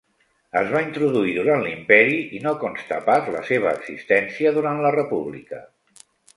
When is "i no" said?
2.39-2.55